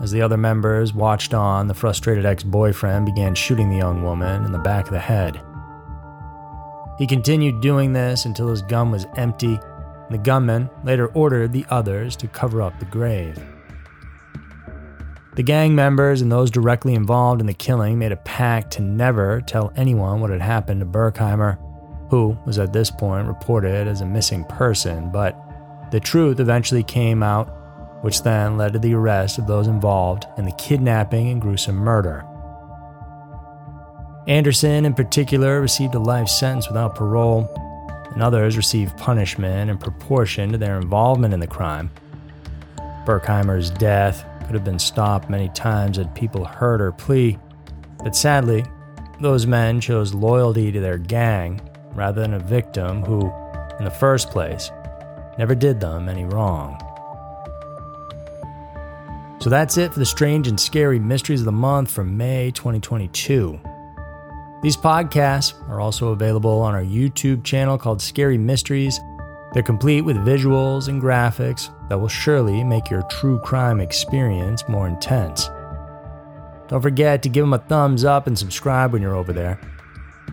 As 0.00 0.12
the 0.12 0.22
other 0.22 0.36
members 0.36 0.94
watched 0.94 1.34
on, 1.34 1.66
the 1.66 1.74
frustrated 1.74 2.24
ex 2.24 2.44
boyfriend 2.44 3.06
began 3.06 3.34
shooting 3.34 3.68
the 3.68 3.76
young 3.76 4.02
woman 4.04 4.44
in 4.44 4.52
the 4.52 4.58
back 4.58 4.86
of 4.86 4.92
the 4.92 4.98
head. 4.98 5.40
He 6.98 7.06
continued 7.06 7.60
doing 7.60 7.92
this 7.92 8.24
until 8.24 8.48
his 8.48 8.62
gun 8.62 8.90
was 8.90 9.06
empty, 9.16 9.58
the 10.10 10.18
gunman 10.18 10.70
later 10.84 11.08
ordered 11.08 11.52
the 11.52 11.66
others 11.68 12.16
to 12.16 12.28
cover 12.28 12.62
up 12.62 12.78
the 12.78 12.86
grave. 12.86 13.38
The 15.34 15.42
gang 15.42 15.74
members 15.74 16.20
and 16.20 16.32
those 16.32 16.50
directly 16.50 16.94
involved 16.94 17.40
in 17.40 17.46
the 17.46 17.54
killing 17.54 17.98
made 17.98 18.10
a 18.10 18.16
pact 18.16 18.72
to 18.72 18.82
never 18.82 19.40
tell 19.40 19.72
anyone 19.76 20.20
what 20.20 20.30
had 20.30 20.40
happened 20.40 20.80
to 20.80 20.86
Burkheimer, 20.86 21.58
who 22.10 22.36
was 22.44 22.58
at 22.58 22.72
this 22.72 22.90
point 22.90 23.28
reported 23.28 23.86
as 23.86 24.00
a 24.00 24.06
missing 24.06 24.44
person, 24.44 25.12
but 25.12 25.36
the 25.92 26.00
truth 26.00 26.40
eventually 26.40 26.82
came 26.82 27.22
out, 27.22 27.54
which 28.02 28.22
then 28.22 28.56
led 28.56 28.72
to 28.72 28.78
the 28.78 28.94
arrest 28.94 29.38
of 29.38 29.46
those 29.46 29.66
involved 29.66 30.26
in 30.36 30.44
the 30.44 30.52
kidnapping 30.52 31.28
and 31.28 31.40
gruesome 31.40 31.76
murder. 31.76 32.24
Anderson, 34.26 34.84
in 34.84 34.94
particular, 34.94 35.60
received 35.60 35.94
a 35.94 35.98
life 35.98 36.28
sentence 36.28 36.68
without 36.68 36.94
parole, 36.94 37.48
and 38.12 38.22
others 38.22 38.56
received 38.56 38.96
punishment 38.98 39.70
in 39.70 39.78
proportion 39.78 40.52
to 40.52 40.58
their 40.58 40.76
involvement 40.76 41.32
in 41.32 41.40
the 41.40 41.46
crime. 41.46 41.90
Burkheimer's 43.06 43.70
death 43.70 44.24
could 44.40 44.54
have 44.54 44.64
been 44.64 44.78
stopped 44.78 45.30
many 45.30 45.48
times 45.50 45.96
had 45.96 46.14
people 46.14 46.44
heard 46.44 46.80
her 46.80 46.92
plea, 46.92 47.38
but 48.04 48.14
sadly, 48.14 48.64
those 49.20 49.46
men 49.46 49.80
chose 49.80 50.14
loyalty 50.14 50.70
to 50.70 50.80
their 50.80 50.98
gang 50.98 51.60
rather 51.92 52.20
than 52.20 52.34
a 52.34 52.38
victim 52.38 53.02
who, 53.02 53.32
in 53.78 53.84
the 53.84 53.90
first 53.90 54.30
place, 54.30 54.70
never 55.38 55.54
did 55.54 55.80
them 55.80 56.08
any 56.08 56.24
wrong. 56.24 56.80
So 59.40 59.50
that's 59.50 59.76
it 59.78 59.92
for 59.92 59.98
the 59.98 60.06
strange 60.06 60.48
and 60.48 60.58
scary 60.58 60.98
mysteries 60.98 61.40
of 61.40 61.46
the 61.46 61.52
month 61.52 61.90
from 61.90 62.16
May 62.16 62.50
2022. 62.50 63.58
These 64.62 64.76
podcasts 64.76 65.54
are 65.68 65.80
also 65.80 66.08
available 66.08 66.60
on 66.60 66.74
our 66.74 66.82
YouTube 66.82 67.44
channel 67.44 67.78
called 67.78 68.02
Scary 68.02 68.38
Mysteries 68.38 68.98
they're 69.52 69.62
complete 69.62 70.02
with 70.02 70.16
visuals 70.18 70.88
and 70.88 71.00
graphics 71.00 71.70
that 71.88 71.98
will 71.98 72.08
surely 72.08 72.62
make 72.62 72.90
your 72.90 73.02
true 73.02 73.38
crime 73.40 73.80
experience 73.80 74.68
more 74.68 74.86
intense. 74.86 75.48
Don't 76.68 76.82
forget 76.82 77.22
to 77.22 77.30
give 77.30 77.44
them 77.44 77.54
a 77.54 77.58
thumbs 77.58 78.04
up 78.04 78.26
and 78.26 78.38
subscribe 78.38 78.92
when 78.92 79.00
you're 79.00 79.16
over 79.16 79.32
there. 79.32 79.58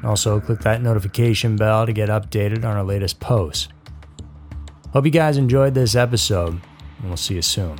Also, 0.04 0.42
click 0.42 0.60
that 0.60 0.82
notification 0.82 1.56
bell 1.56 1.86
to 1.86 1.94
get 1.94 2.10
updated 2.10 2.66
on 2.66 2.76
our 2.76 2.84
latest 2.84 3.22
posts. 3.22 3.70
Hope 4.92 5.06
you 5.06 5.12
guys 5.12 5.38
enjoyed 5.38 5.74
this 5.74 5.96
episode, 5.96 6.60
and 7.00 7.08
we'll 7.08 7.18
see 7.18 7.36
you 7.36 7.42
soon. 7.42 7.80